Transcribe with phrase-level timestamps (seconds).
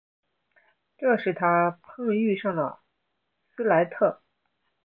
[0.97, 2.81] 这使他碰遇上了
[3.55, 4.23] 斯莱特。